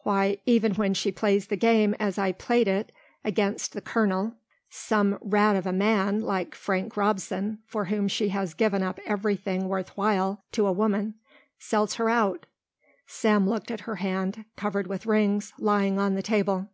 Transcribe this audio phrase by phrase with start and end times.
[0.00, 2.92] Why, even when she plays the game as I played it
[3.24, 4.34] against the colonel
[4.68, 9.68] some rat of a man like Frank Robson, for whom she has given up everything
[9.68, 11.14] worth while to a woman,
[11.58, 12.44] sells her out."
[13.06, 16.68] Sam looked at her hand, covered with rings, lying on the table.